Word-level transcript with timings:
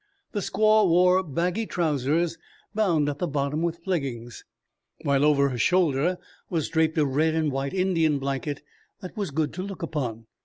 The 0.31 0.39
squaw 0.39 0.89
wore 0.89 1.21
baggy 1.21 1.67
trousers 1.67 2.39
bound 2.73 3.07
at 3.07 3.19
the 3.19 3.27
bottom 3.27 3.61
with 3.61 3.85
leggings, 3.85 4.43
while 5.03 5.23
over 5.23 5.49
her 5.49 5.59
shoulder 5.59 6.17
was 6.49 6.69
draped 6.69 6.97
a 6.97 7.05
red 7.05 7.35
and 7.35 7.51
white 7.51 7.75
Indian 7.75 8.17
blanket 8.17 8.63
that 9.01 9.15
was 9.15 9.29
good 9.29 9.53
to 9.53 9.61
look 9.61 9.83
upon. 9.83 10.25